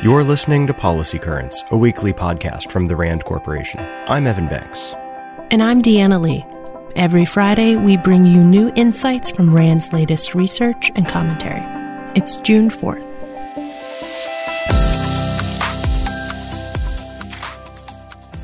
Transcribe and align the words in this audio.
You're 0.00 0.22
listening 0.22 0.68
to 0.68 0.74
Policy 0.74 1.18
Currents, 1.18 1.64
a 1.72 1.76
weekly 1.76 2.12
podcast 2.12 2.70
from 2.70 2.86
the 2.86 2.94
RAND 2.94 3.24
Corporation. 3.24 3.80
I'm 4.06 4.28
Evan 4.28 4.46
Banks. 4.46 4.94
And 5.50 5.60
I'm 5.60 5.82
Deanna 5.82 6.20
Lee. 6.20 6.46
Every 6.94 7.24
Friday, 7.24 7.74
we 7.74 7.96
bring 7.96 8.24
you 8.24 8.40
new 8.40 8.70
insights 8.76 9.32
from 9.32 9.52
RAND's 9.52 9.92
latest 9.92 10.36
research 10.36 10.92
and 10.94 11.08
commentary. 11.08 11.62
It's 12.14 12.36
June 12.36 12.68
4th. 12.68 13.02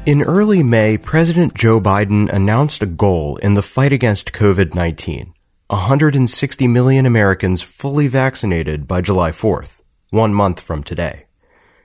In 0.07 0.23
early 0.23 0.65
May, 0.65 0.99
President 0.99 1.55
Joe 1.55 1.81
Biden 1.81 2.35
announced 2.35 2.83
a 2.83 2.87
goal 2.87 3.37
in 3.37 3.55
the 3.55 3.63
fight 3.63 3.93
against 3.93 4.33
COVID 4.33 4.75
19 4.75 5.33
160 5.69 6.67
million 6.67 7.07
Americans 7.07 7.63
fully 7.63 8.09
vaccinated 8.09 8.89
by 8.89 9.01
July 9.01 9.31
4th, 9.31 9.83
one 10.11 10.35
month 10.35 10.59
from 10.59 10.83
today. 10.83 11.24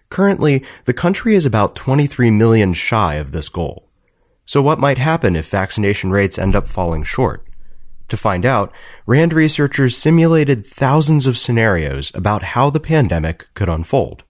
Currently, 0.10 0.64
the 0.86 0.94
country 0.94 1.36
is 1.36 1.46
about 1.46 1.76
23 1.76 2.32
million 2.32 2.74
shy 2.74 3.16
of 3.16 3.32
this 3.32 3.50
goal. 3.50 3.88
So 4.46 4.62
what 4.62 4.80
might 4.80 4.98
happen 4.98 5.36
if 5.36 5.50
vaccination 5.50 6.10
rates 6.10 6.40
end 6.40 6.56
up 6.56 6.68
falling 6.68 7.04
short? 7.04 7.46
To 8.08 8.18
find 8.18 8.46
out, 8.46 8.74
RAND 9.06 9.34
researchers 9.34 9.96
simulated 9.96 10.66
thousands 10.66 11.28
of 11.28 11.38
scenarios 11.38 12.12
about 12.16 12.42
how 12.42 12.72
the 12.72 12.80
pandemic 12.80 13.48
could 13.54 13.70
unfold. 13.70 14.24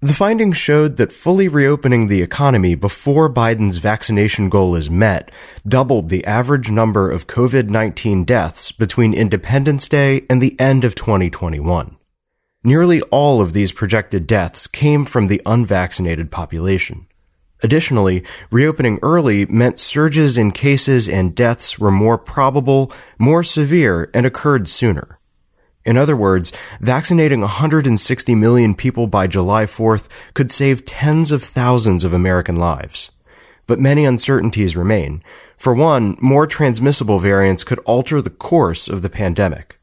The 0.00 0.14
findings 0.14 0.56
showed 0.56 0.96
that 0.96 1.12
fully 1.12 1.46
reopening 1.46 2.08
the 2.08 2.22
economy 2.22 2.74
before 2.74 3.28
Biden's 3.30 3.76
vaccination 3.76 4.48
goal 4.48 4.74
is 4.74 4.88
met 4.88 5.30
doubled 5.68 6.08
the 6.08 6.24
average 6.24 6.70
number 6.70 7.10
of 7.10 7.26
COVID-19 7.26 8.24
deaths 8.24 8.72
between 8.72 9.12
Independence 9.12 9.86
Day 9.86 10.24
and 10.30 10.40
the 10.40 10.58
end 10.58 10.84
of 10.84 10.94
2021. 10.94 11.98
Nearly 12.62 13.00
all 13.02 13.40
of 13.40 13.54
these 13.54 13.72
projected 13.72 14.26
deaths 14.26 14.66
came 14.66 15.06
from 15.06 15.28
the 15.28 15.40
unvaccinated 15.46 16.30
population. 16.30 17.06
Additionally, 17.62 18.22
reopening 18.50 18.98
early 19.00 19.46
meant 19.46 19.80
surges 19.80 20.36
in 20.36 20.52
cases 20.52 21.08
and 21.08 21.34
deaths 21.34 21.78
were 21.78 21.90
more 21.90 22.18
probable, 22.18 22.92
more 23.18 23.42
severe, 23.42 24.10
and 24.12 24.26
occurred 24.26 24.68
sooner. 24.68 25.18
In 25.86 25.96
other 25.96 26.14
words, 26.14 26.52
vaccinating 26.82 27.40
160 27.40 28.34
million 28.34 28.74
people 28.74 29.06
by 29.06 29.26
July 29.26 29.64
4th 29.64 30.08
could 30.34 30.52
save 30.52 30.84
tens 30.84 31.32
of 31.32 31.42
thousands 31.42 32.04
of 32.04 32.12
American 32.12 32.56
lives. 32.56 33.10
But 33.66 33.80
many 33.80 34.04
uncertainties 34.04 34.76
remain. 34.76 35.22
For 35.56 35.72
one, 35.72 36.18
more 36.20 36.46
transmissible 36.46 37.18
variants 37.18 37.64
could 37.64 37.78
alter 37.80 38.20
the 38.20 38.28
course 38.28 38.86
of 38.86 39.00
the 39.00 39.10
pandemic. 39.10 39.79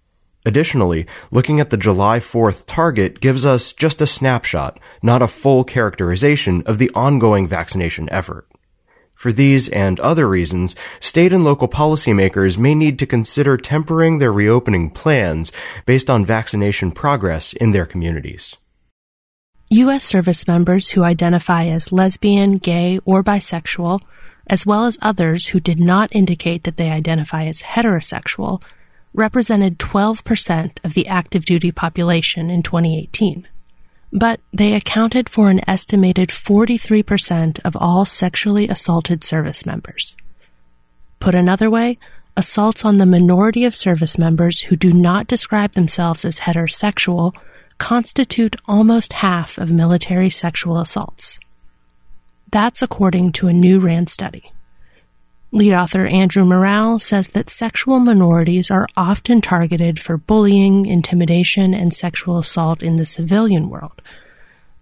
Additionally, 0.48 1.06
looking 1.30 1.60
at 1.60 1.72
the 1.72 1.76
July 1.76 2.22
4th 2.22 2.64
target 2.66 3.20
gives 3.20 3.46
us 3.46 3.74
just 3.74 4.00
a 4.00 4.08
snapshot, 4.08 4.80
not 5.04 5.22
a 5.22 5.28
full 5.28 5.66
characterization 5.66 6.64
of 6.66 6.78
the 6.78 6.90
ongoing 6.96 7.50
vaccination 7.50 8.08
effort. 8.14 8.48
For 9.14 9.34
these 9.34 9.68
and 9.68 10.00
other 10.00 10.26
reasons, 10.26 10.74
state 11.02 11.34
and 11.34 11.44
local 11.44 11.68
policymakers 11.68 12.58
may 12.58 12.76
need 12.76 12.98
to 13.00 13.06
consider 13.06 13.58
tempering 13.58 14.20
their 14.20 14.32
reopening 14.32 14.90
plans 14.90 15.52
based 15.86 16.10
on 16.10 16.26
vaccination 16.26 16.94
progress 16.94 17.52
in 17.52 17.72
their 17.72 17.86
communities. 17.86 18.56
U.S. 19.70 20.06
service 20.06 20.48
members 20.48 20.92
who 20.92 21.04
identify 21.04 21.66
as 21.66 21.92
lesbian, 21.92 22.58
gay, 22.58 23.02
or 23.04 23.22
bisexual, 23.22 24.00
as 24.50 24.66
well 24.66 24.86
as 24.86 24.98
others 25.02 25.48
who 25.48 25.60
did 25.60 25.82
not 25.82 26.08
indicate 26.16 26.64
that 26.64 26.78
they 26.78 26.90
identify 26.90 27.44
as 27.44 27.64
heterosexual, 27.64 28.62
represented 29.18 29.78
12% 29.78 30.78
of 30.86 30.94
the 30.94 31.08
active 31.08 31.44
duty 31.44 31.74
population 31.74 32.50
in 32.50 32.64
2018 32.64 33.46
but 34.12 34.40
they 34.54 34.74
accounted 34.74 35.30
for 35.30 35.50
an 35.50 35.62
estimated 35.68 36.30
43% 36.30 37.60
of 37.66 37.76
all 37.76 38.06
sexually 38.06 38.68
assaulted 38.68 39.24
service 39.24 39.66
members. 39.66 40.16
Put 41.20 41.36
another 41.36 41.70
way, 41.70 41.98
assaults 42.36 42.86
on 42.86 42.98
the 42.98 43.06
minority 43.06 43.66
of 43.66 43.76
service 43.76 44.18
members 44.18 44.62
who 44.62 44.76
do 44.76 44.94
not 44.94 45.28
describe 45.28 45.74
themselves 45.74 46.24
as 46.24 46.40
heterosexual 46.40 47.36
constitute 47.78 48.56
almost 48.66 49.14
half 49.14 49.58
of 49.58 49.72
military 49.72 50.30
sexual 50.30 50.80
assaults. 50.80 51.40
That's 52.52 52.82
according 52.82 53.34
to 53.34 53.48
a 53.48 53.54
new 53.54 53.80
RAND 53.80 54.10
study. 54.10 54.52
Lead 55.52 55.74
author 55.74 56.06
Andrew 56.06 56.44
Morral 56.44 57.00
says 57.00 57.30
that 57.30 57.50
sexual 57.50 58.00
minorities 58.00 58.70
are 58.70 58.88
often 58.98 59.40
targeted 59.40 59.98
for 59.98 60.18
bullying, 60.18 60.86
intimidation, 60.86 61.74
and 61.74 61.94
sexual 61.94 62.38
assault 62.38 62.84
in 62.84 62.98
the 62.98 63.06
civilian 63.06 63.70
world. 63.70 64.02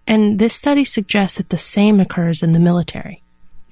And 0.08 0.40
this 0.40 0.54
study 0.54 0.84
suggests 0.84 1.36
that 1.36 1.50
the 1.50 1.58
same 1.58 2.00
occurs 2.00 2.42
in 2.42 2.50
the 2.50 2.58
military. 2.58 3.22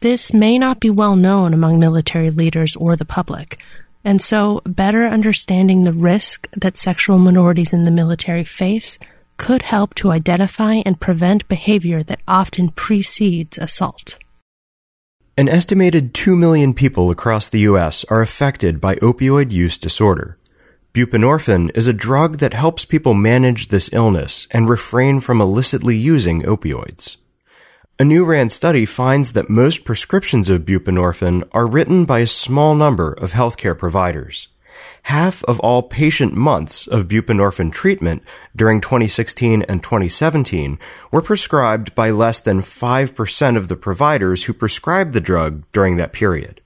This 0.02 0.32
may 0.32 0.56
not 0.56 0.78
be 0.78 0.90
well 0.90 1.16
known 1.16 1.52
among 1.52 1.80
military 1.80 2.30
leaders 2.30 2.76
or 2.76 2.94
the 2.94 3.04
public, 3.04 3.58
and 4.04 4.20
so 4.20 4.60
better 4.64 5.04
understanding 5.04 5.82
the 5.82 5.92
risk 5.92 6.48
that 6.52 6.76
sexual 6.76 7.18
minorities 7.18 7.72
in 7.72 7.84
the 7.84 7.90
military 7.90 8.44
face 8.44 8.98
could 9.36 9.62
help 9.62 9.94
to 9.96 10.12
identify 10.12 10.74
and 10.86 11.00
prevent 11.00 11.48
behavior 11.48 12.04
that 12.04 12.20
often 12.28 12.68
precedes 12.68 13.58
assault. 13.58 14.18
An 15.36 15.48
estimated 15.48 16.14
2 16.14 16.36
million 16.36 16.74
people 16.74 17.10
across 17.10 17.48
the 17.48 17.66
U.S. 17.70 18.04
are 18.04 18.20
affected 18.20 18.80
by 18.80 18.94
opioid 18.96 19.50
use 19.50 19.76
disorder. 19.76 20.38
Buprenorphine 20.92 21.72
is 21.74 21.88
a 21.88 21.92
drug 21.92 22.38
that 22.38 22.54
helps 22.54 22.84
people 22.84 23.14
manage 23.14 23.66
this 23.66 23.90
illness 23.92 24.46
and 24.52 24.68
refrain 24.68 25.18
from 25.18 25.40
illicitly 25.40 25.96
using 25.96 26.42
opioids. 26.42 27.16
A 27.98 28.04
new 28.04 28.24
RAND 28.24 28.52
study 28.52 28.86
finds 28.86 29.32
that 29.32 29.50
most 29.50 29.84
prescriptions 29.84 30.48
of 30.48 30.64
buprenorphine 30.64 31.42
are 31.50 31.66
written 31.66 32.04
by 32.04 32.20
a 32.20 32.28
small 32.28 32.76
number 32.76 33.12
of 33.12 33.32
healthcare 33.32 33.76
providers 33.76 34.46
half 35.04 35.44
of 35.44 35.60
all 35.60 35.82
patient 35.82 36.34
months 36.34 36.86
of 36.86 37.08
buprenorphine 37.08 37.72
treatment 37.72 38.22
during 38.56 38.80
2016 38.80 39.62
and 39.62 39.82
2017 39.82 40.78
were 41.10 41.22
prescribed 41.22 41.94
by 41.94 42.10
less 42.10 42.40
than 42.40 42.62
5% 42.62 43.56
of 43.56 43.68
the 43.68 43.76
providers 43.76 44.44
who 44.44 44.52
prescribed 44.52 45.12
the 45.12 45.20
drug 45.20 45.64
during 45.72 45.96
that 45.96 46.12
period. 46.12 46.60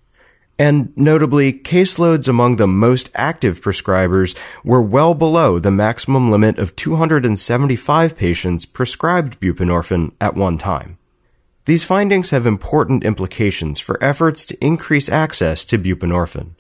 And 0.58 0.92
notably, 0.96 1.52
caseloads 1.52 2.26
among 2.26 2.56
the 2.56 2.66
most 2.66 3.10
active 3.14 3.60
prescribers 3.60 4.36
were 4.64 4.82
well 4.82 5.14
below 5.14 5.60
the 5.60 5.70
maximum 5.70 6.32
limit 6.32 6.58
of 6.58 6.74
275 6.74 8.16
patients 8.16 8.66
prescribed 8.66 9.38
buprenorphine 9.38 10.12
at 10.20 10.34
one 10.34 10.58
time. 10.58 10.98
These 11.66 11.84
findings 11.84 12.30
have 12.30 12.46
important 12.46 13.04
implications 13.04 13.78
for 13.78 14.02
efforts 14.02 14.44
to 14.46 14.64
increase 14.64 15.08
access 15.08 15.64
to 15.66 15.78
buprenorphine. 15.78 16.54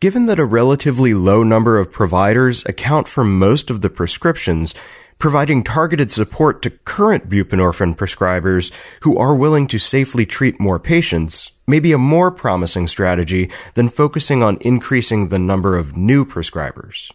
Given 0.00 0.24
that 0.26 0.38
a 0.38 0.46
relatively 0.46 1.12
low 1.12 1.42
number 1.42 1.78
of 1.78 1.92
providers 1.92 2.64
account 2.64 3.06
for 3.06 3.22
most 3.22 3.68
of 3.68 3.82
the 3.82 3.90
prescriptions, 3.90 4.74
providing 5.18 5.62
targeted 5.62 6.10
support 6.10 6.62
to 6.62 6.70
current 6.70 7.28
buprenorphine 7.28 7.94
prescribers 7.94 8.72
who 9.00 9.18
are 9.18 9.34
willing 9.34 9.66
to 9.66 9.78
safely 9.78 10.24
treat 10.24 10.58
more 10.58 10.78
patients 10.78 11.52
may 11.66 11.80
be 11.80 11.92
a 11.92 11.98
more 11.98 12.30
promising 12.30 12.88
strategy 12.88 13.50
than 13.74 13.90
focusing 13.90 14.42
on 14.42 14.56
increasing 14.62 15.28
the 15.28 15.38
number 15.38 15.76
of 15.76 15.94
new 15.94 16.24
prescribers. 16.24 17.12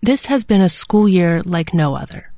This 0.00 0.26
has 0.26 0.44
been 0.44 0.62
a 0.62 0.68
school 0.68 1.08
year 1.08 1.42
like 1.42 1.74
no 1.74 1.96
other. 1.96 2.32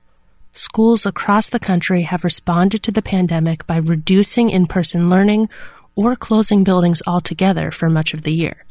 Schools 0.55 1.05
across 1.05 1.51
the 1.51 1.61
country 1.61 2.03
have 2.03 2.25
responded 2.25 2.83
to 2.85 2.91
the 2.91 3.03
pandemic 3.03 3.67
by 3.67 3.77
reducing 3.77 4.49
in-person 4.49 5.11
learning 5.11 5.51
or 5.95 6.17
closing 6.17 6.65
buildings 6.65 7.03
altogether 7.07 7.71
for 7.71 7.91
much 7.91 8.15
of 8.15 8.23
the 8.23 8.33
year. 8.33 8.63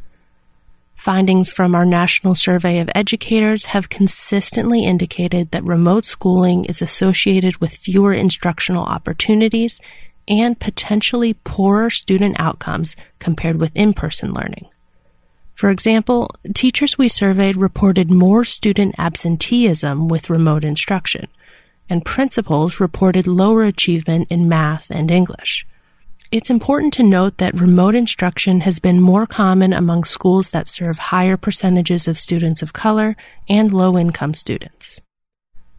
Findings 1.05 1.51
from 1.51 1.75
our 1.75 1.85
national 1.85 2.33
survey 2.33 2.79
of 2.79 2.89
educators 2.95 3.65
have 3.65 3.89
consistently 3.89 4.83
indicated 4.83 5.51
that 5.51 5.63
remote 5.63 6.03
schooling 6.03 6.65
is 6.65 6.81
associated 6.81 7.57
with 7.57 7.77
fewer 7.77 8.11
instructional 8.11 8.83
opportunities 8.83 9.79
and 10.27 10.59
potentially 10.59 11.35
poorer 11.35 11.91
student 11.91 12.35
outcomes 12.39 12.95
compared 13.19 13.57
with 13.57 13.71
in-person 13.75 14.33
learning. 14.33 14.65
For 15.53 15.69
example, 15.69 16.31
teachers 16.55 16.97
we 16.97 17.07
surveyed 17.07 17.55
reported 17.55 18.09
more 18.09 18.43
student 18.43 18.95
absenteeism 18.97 20.07
with 20.07 20.31
remote 20.31 20.65
instruction, 20.65 21.27
and 21.87 22.03
principals 22.03 22.79
reported 22.79 23.27
lower 23.27 23.61
achievement 23.61 24.29
in 24.31 24.49
math 24.49 24.87
and 24.89 25.11
English. 25.11 25.67
It's 26.35 26.49
important 26.49 26.91
to 26.95 27.03
note 27.03 27.37
that 27.37 27.61
remote 27.61 27.95
instruction 27.95 28.59
has 28.59 28.79
been 28.79 28.99
more 28.99 29.25
common 29.25 29.71
among 29.71 30.03
schools 30.03 30.49
that 30.49 30.67
serve 30.67 30.97
higher 30.97 31.37
percentages 31.37 32.09
of 32.09 32.19
students 32.19 32.61
of 32.61 32.73
color 32.73 33.15
and 33.47 33.71
low 33.71 33.97
income 33.97 34.33
students. 34.33 34.99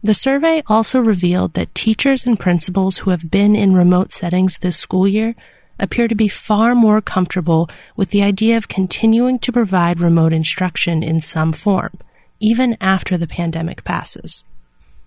The 0.01 0.15
survey 0.15 0.63
also 0.65 0.99
revealed 0.99 1.53
that 1.53 1.75
teachers 1.75 2.25
and 2.25 2.39
principals 2.39 2.97
who 2.97 3.11
have 3.11 3.29
been 3.29 3.55
in 3.55 3.75
remote 3.75 4.13
settings 4.13 4.57
this 4.57 4.77
school 4.77 5.07
year 5.07 5.35
appear 5.77 6.07
to 6.07 6.15
be 6.15 6.27
far 6.27 6.73
more 6.73 7.01
comfortable 7.01 7.69
with 7.95 8.09
the 8.09 8.23
idea 8.23 8.57
of 8.57 8.67
continuing 8.67 9.37
to 9.37 9.51
provide 9.51 10.01
remote 10.01 10.33
instruction 10.33 11.03
in 11.03 11.19
some 11.19 11.53
form, 11.53 11.99
even 12.39 12.75
after 12.81 13.15
the 13.15 13.27
pandemic 13.27 13.83
passes. 13.83 14.43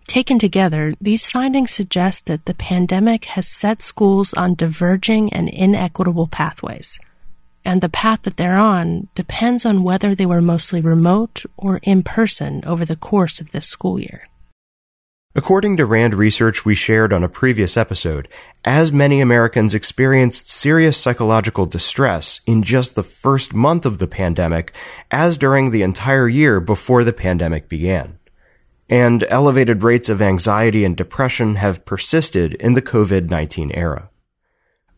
Taken 0.06 0.38
together, 0.38 0.94
these 1.00 1.28
findings 1.28 1.70
suggest 1.70 2.26
that 2.26 2.46
the 2.46 2.54
pandemic 2.54 3.26
has 3.26 3.46
set 3.46 3.80
schools 3.80 4.34
on 4.34 4.54
diverging 4.54 5.32
and 5.32 5.48
inequitable 5.48 6.26
pathways. 6.26 6.98
And 7.64 7.80
the 7.80 7.88
path 7.88 8.22
that 8.22 8.36
they're 8.36 8.58
on 8.58 9.08
depends 9.14 9.64
on 9.64 9.82
whether 9.82 10.14
they 10.14 10.26
were 10.26 10.40
mostly 10.40 10.80
remote 10.80 11.44
or 11.56 11.78
in 11.82 12.02
person 12.02 12.64
over 12.64 12.84
the 12.84 12.96
course 12.96 13.40
of 13.40 13.50
this 13.50 13.66
school 13.66 14.00
year. 14.00 14.26
According 15.32 15.76
to 15.76 15.86
RAND 15.86 16.14
research 16.14 16.64
we 16.64 16.74
shared 16.74 17.12
on 17.12 17.22
a 17.22 17.28
previous 17.28 17.76
episode, 17.76 18.28
as 18.64 18.90
many 18.90 19.20
Americans 19.20 19.74
experienced 19.74 20.50
serious 20.50 20.96
psychological 20.96 21.66
distress 21.66 22.40
in 22.46 22.64
just 22.64 22.96
the 22.96 23.04
first 23.04 23.54
month 23.54 23.86
of 23.86 23.98
the 23.98 24.08
pandemic 24.08 24.74
as 25.08 25.36
during 25.36 25.70
the 25.70 25.82
entire 25.82 26.28
year 26.28 26.58
before 26.58 27.04
the 27.04 27.12
pandemic 27.12 27.68
began. 27.68 28.18
And 28.90 29.24
elevated 29.28 29.84
rates 29.84 30.08
of 30.08 30.20
anxiety 30.20 30.84
and 30.84 30.96
depression 30.96 31.54
have 31.54 31.84
persisted 31.84 32.54
in 32.54 32.74
the 32.74 32.82
COVID-19 32.82 33.70
era. 33.72 34.10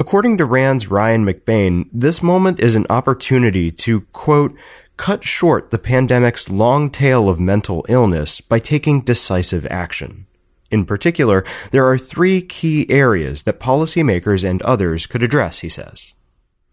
According 0.00 0.38
to 0.38 0.46
RAND's 0.46 0.90
Ryan 0.90 1.24
McBain, 1.24 1.88
this 1.92 2.22
moment 2.22 2.58
is 2.58 2.74
an 2.74 2.86
opportunity 2.88 3.70
to, 3.70 4.00
quote, 4.12 4.56
cut 4.96 5.22
short 5.22 5.70
the 5.70 5.78
pandemic's 5.78 6.48
long 6.48 6.90
tail 6.90 7.28
of 7.28 7.38
mental 7.38 7.84
illness 7.88 8.40
by 8.40 8.58
taking 8.58 9.02
decisive 9.02 9.66
action. 9.70 10.26
In 10.70 10.86
particular, 10.86 11.44
there 11.70 11.86
are 11.86 11.98
three 11.98 12.40
key 12.40 12.88
areas 12.88 13.42
that 13.42 13.60
policymakers 13.60 14.42
and 14.42 14.62
others 14.62 15.06
could 15.06 15.22
address, 15.22 15.58
he 15.58 15.68
says. 15.68 16.14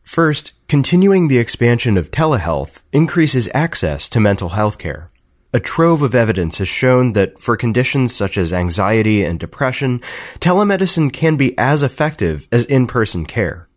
First, 0.03 0.53
continuing 0.67 1.27
the 1.27 1.37
expansion 1.37 1.97
of 1.97 2.11
telehealth 2.11 2.81
increases 2.93 3.49
access 3.53 4.07
to 4.09 4.21
mental 4.21 4.49
health 4.49 4.77
care. 4.77 5.11
A 5.51 5.59
trove 5.59 6.03
of 6.03 6.13
evidence 6.13 6.59
has 6.59 6.67
shown 6.67 7.13
that 7.13 7.39
for 7.39 7.57
conditions 7.57 8.15
such 8.15 8.37
as 8.37 8.53
anxiety 8.53 9.23
and 9.23 9.39
depression, 9.39 9.99
telemedicine 10.39 11.11
can 11.11 11.37
be 11.37 11.57
as 11.57 11.81
effective 11.81 12.47
as 12.51 12.65
in-person 12.65 13.25
care. 13.25 13.67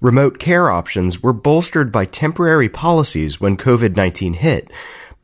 Remote 0.00 0.38
care 0.38 0.70
options 0.70 1.22
were 1.22 1.34
bolstered 1.34 1.92
by 1.92 2.06
temporary 2.06 2.70
policies 2.70 3.38
when 3.38 3.58
COVID-19 3.58 4.36
hit, 4.36 4.70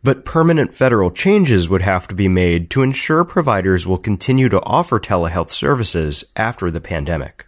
but 0.04 0.26
permanent 0.26 0.74
federal 0.74 1.10
changes 1.10 1.66
would 1.70 1.80
have 1.80 2.06
to 2.08 2.14
be 2.14 2.28
made 2.28 2.68
to 2.70 2.82
ensure 2.82 3.24
providers 3.24 3.86
will 3.86 3.96
continue 3.96 4.50
to 4.50 4.62
offer 4.64 5.00
telehealth 5.00 5.50
services 5.50 6.24
after 6.36 6.70
the 6.70 6.80
pandemic. 6.80 7.46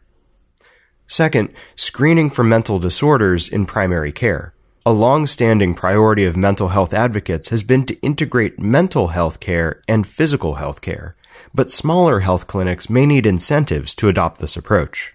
Second, 1.07 1.53
screening 1.77 2.31
for 2.31 2.45
mental 2.45 2.79
disorders 2.79 3.47
in 3.47 3.67
primary 3.67 4.11
care. 4.11 4.55
A 4.89 4.99
long-standing 4.99 5.75
priority 5.75 6.25
of 6.25 6.35
mental 6.35 6.69
health 6.69 6.95
advocates 6.95 7.51
has 7.51 7.63
been 7.63 7.85
to 7.85 8.01
integrate 8.01 8.59
mental 8.59 9.09
health 9.09 9.39
care 9.39 9.83
and 9.87 10.07
physical 10.07 10.55
health 10.55 10.81
care, 10.81 11.15
but 11.55 11.71
smaller 11.71 12.21
health 12.21 12.47
clinics 12.47 12.89
may 12.89 13.05
need 13.05 13.27
incentives 13.27 13.95
to 13.97 14.09
adopt 14.09 14.41
this 14.41 14.57
approach. 14.57 15.13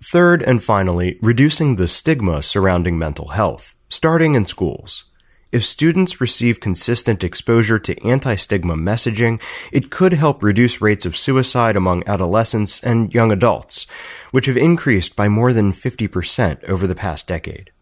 Third 0.00 0.40
and 0.40 0.62
finally, 0.62 1.18
reducing 1.20 1.74
the 1.74 1.88
stigma 1.88 2.44
surrounding 2.44 2.96
mental 2.96 3.30
health, 3.30 3.74
starting 3.88 4.36
in 4.36 4.44
schools. 4.46 5.06
If 5.50 5.64
students 5.64 6.20
receive 6.20 6.60
consistent 6.60 7.24
exposure 7.24 7.80
to 7.80 8.00
anti-stigma 8.06 8.76
messaging, 8.76 9.42
it 9.72 9.90
could 9.90 10.12
help 10.12 10.44
reduce 10.44 10.80
rates 10.80 11.04
of 11.04 11.16
suicide 11.16 11.74
among 11.74 12.06
adolescents 12.06 12.80
and 12.84 13.12
young 13.12 13.32
adults, 13.32 13.84
which 14.30 14.46
have 14.46 14.56
increased 14.56 15.16
by 15.16 15.26
more 15.26 15.52
than 15.52 15.72
50% 15.72 16.62
over 16.68 16.86
the 16.86 16.94
past 16.94 17.26
decade. 17.26 17.72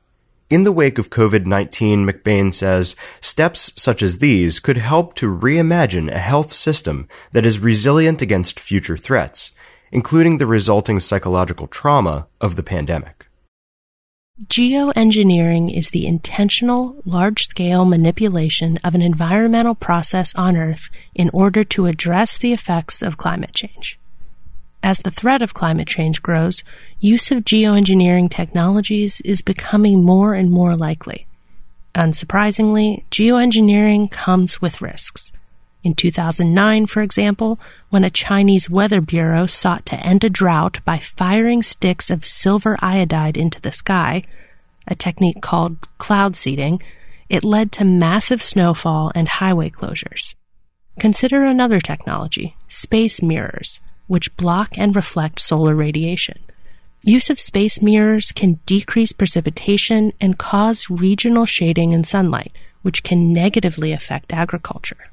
In 0.50 0.64
the 0.64 0.72
wake 0.72 0.98
of 0.98 1.10
COVID-19, 1.10 2.04
McBain 2.04 2.52
says, 2.52 2.96
steps 3.20 3.72
such 3.76 4.02
as 4.02 4.18
these 4.18 4.58
could 4.58 4.76
help 4.76 5.14
to 5.14 5.26
reimagine 5.26 6.12
a 6.12 6.18
health 6.18 6.52
system 6.52 7.08
that 7.32 7.46
is 7.46 7.60
resilient 7.60 8.20
against 8.20 8.60
future 8.60 8.96
threats 8.96 9.52
including 9.92 10.38
the 10.38 10.46
resulting 10.46 11.00
psychological 11.00 11.66
trauma 11.66 12.26
of 12.40 12.56
the 12.56 12.62
pandemic. 12.62 13.26
Geoengineering 14.46 15.76
is 15.76 15.90
the 15.90 16.06
intentional, 16.06 16.96
large 17.04 17.44
scale 17.44 17.84
manipulation 17.84 18.78
of 18.82 18.94
an 18.94 19.02
environmental 19.02 19.74
process 19.74 20.34
on 20.34 20.56
Earth 20.56 20.88
in 21.14 21.28
order 21.34 21.62
to 21.64 21.86
address 21.86 22.38
the 22.38 22.54
effects 22.54 23.02
of 23.02 23.18
climate 23.18 23.52
change. 23.52 23.98
As 24.82 25.00
the 25.00 25.10
threat 25.10 25.42
of 25.42 25.54
climate 25.54 25.88
change 25.88 26.22
grows, 26.22 26.64
use 26.98 27.30
of 27.30 27.44
geoengineering 27.44 28.30
technologies 28.30 29.20
is 29.22 29.42
becoming 29.42 30.04
more 30.04 30.34
and 30.34 30.50
more 30.50 30.74
likely. 30.74 31.26
Unsurprisingly, 31.94 33.04
geoengineering 33.10 34.10
comes 34.10 34.62
with 34.62 34.80
risks. 34.80 35.32
In 35.82 35.94
2009, 35.94 36.86
for 36.86 37.02
example, 37.02 37.58
when 37.88 38.04
a 38.04 38.10
Chinese 38.10 38.70
weather 38.70 39.00
bureau 39.00 39.46
sought 39.46 39.86
to 39.86 40.06
end 40.06 40.24
a 40.24 40.30
drought 40.30 40.80
by 40.84 40.98
firing 40.98 41.62
sticks 41.62 42.10
of 42.10 42.24
silver 42.24 42.76
iodide 42.80 43.36
into 43.36 43.60
the 43.60 43.72
sky, 43.72 44.22
a 44.86 44.94
technique 44.94 45.40
called 45.40 45.88
cloud 45.98 46.36
seeding, 46.36 46.82
it 47.28 47.44
led 47.44 47.72
to 47.72 47.84
massive 47.84 48.42
snowfall 48.42 49.12
and 49.14 49.28
highway 49.28 49.70
closures. 49.70 50.34
Consider 50.98 51.44
another 51.44 51.80
technology, 51.80 52.56
space 52.68 53.22
mirrors, 53.22 53.80
which 54.10 54.36
block 54.36 54.76
and 54.76 54.96
reflect 54.96 55.38
solar 55.38 55.72
radiation. 55.72 56.36
Use 57.04 57.30
of 57.30 57.38
space 57.38 57.80
mirrors 57.80 58.32
can 58.32 58.58
decrease 58.66 59.12
precipitation 59.12 60.12
and 60.20 60.36
cause 60.36 60.90
regional 60.90 61.46
shading 61.46 61.92
in 61.92 62.02
sunlight, 62.02 62.50
which 62.82 63.04
can 63.04 63.32
negatively 63.32 63.92
affect 63.92 64.32
agriculture. 64.32 65.10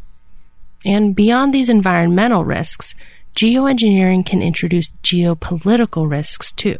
And 0.84 1.16
beyond 1.16 1.54
these 1.54 1.70
environmental 1.70 2.44
risks, 2.44 2.96
geoengineering 3.36 4.26
can 4.26 4.42
introduce 4.42 4.90
geopolitical 5.04 6.10
risks 6.10 6.52
too. 6.52 6.80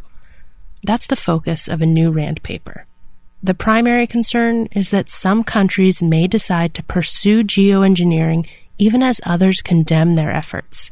That's 0.82 1.06
the 1.06 1.14
focus 1.14 1.68
of 1.68 1.80
a 1.80 1.86
new 1.86 2.10
RAND 2.10 2.42
paper. 2.42 2.84
The 3.44 3.54
primary 3.54 4.08
concern 4.08 4.66
is 4.72 4.90
that 4.90 5.08
some 5.08 5.44
countries 5.44 6.02
may 6.02 6.26
decide 6.26 6.74
to 6.74 6.82
pursue 6.82 7.44
geoengineering 7.44 8.48
even 8.76 9.04
as 9.04 9.20
others 9.24 9.62
condemn 9.62 10.16
their 10.16 10.32
efforts. 10.32 10.90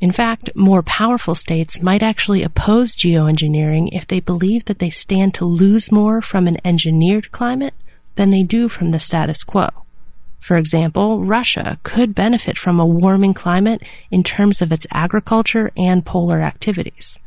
In 0.00 0.12
fact, 0.12 0.50
more 0.54 0.82
powerful 0.82 1.34
states 1.34 1.80
might 1.80 2.02
actually 2.02 2.42
oppose 2.42 2.94
geoengineering 2.94 3.88
if 3.92 4.06
they 4.06 4.20
believe 4.20 4.66
that 4.66 4.78
they 4.78 4.90
stand 4.90 5.34
to 5.34 5.44
lose 5.44 5.92
more 5.92 6.20
from 6.20 6.46
an 6.46 6.58
engineered 6.64 7.32
climate 7.32 7.74
than 8.16 8.30
they 8.30 8.42
do 8.42 8.68
from 8.68 8.90
the 8.90 9.00
status 9.00 9.44
quo. 9.44 9.68
For 10.40 10.56
example, 10.56 11.24
Russia 11.24 11.78
could 11.84 12.14
benefit 12.14 12.58
from 12.58 12.78
a 12.78 12.84
warming 12.84 13.32
climate 13.32 13.82
in 14.10 14.22
terms 14.22 14.60
of 14.60 14.72
its 14.72 14.86
agriculture 14.90 15.70
and 15.76 16.04
polar 16.04 16.42
activities. 16.42 17.18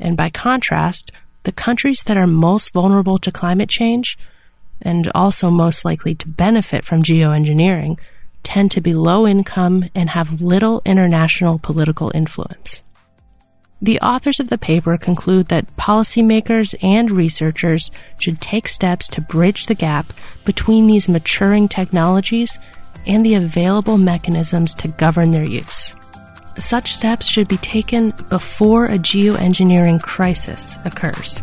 And 0.00 0.16
by 0.16 0.30
contrast, 0.30 1.12
the 1.44 1.52
countries 1.52 2.02
that 2.06 2.16
are 2.16 2.26
most 2.26 2.72
vulnerable 2.72 3.18
to 3.18 3.30
climate 3.30 3.68
change 3.68 4.18
and 4.82 5.08
also 5.14 5.48
most 5.48 5.84
likely 5.84 6.14
to 6.16 6.28
benefit 6.28 6.84
from 6.84 7.04
geoengineering 7.04 7.98
tend 8.46 8.70
to 8.70 8.80
be 8.80 8.94
low 8.94 9.26
income 9.26 9.90
and 9.92 10.08
have 10.08 10.40
little 10.40 10.80
international 10.84 11.58
political 11.58 12.12
influence. 12.14 12.84
The 13.82 14.00
authors 14.00 14.38
of 14.38 14.50
the 14.50 14.56
paper 14.56 14.96
conclude 14.96 15.48
that 15.48 15.76
policymakers 15.76 16.72
and 16.80 17.10
researchers 17.10 17.90
should 18.20 18.40
take 18.40 18.68
steps 18.68 19.08
to 19.08 19.20
bridge 19.20 19.66
the 19.66 19.74
gap 19.74 20.06
between 20.44 20.86
these 20.86 21.08
maturing 21.08 21.66
technologies 21.66 22.56
and 23.04 23.26
the 23.26 23.34
available 23.34 23.98
mechanisms 23.98 24.74
to 24.74 24.88
govern 24.88 25.32
their 25.32 25.44
use. 25.44 25.96
Such 26.56 26.94
steps 26.94 27.26
should 27.26 27.48
be 27.48 27.58
taken 27.58 28.14
before 28.30 28.84
a 28.86 28.96
geoengineering 28.96 30.00
crisis 30.00 30.78
occurs. 30.84 31.42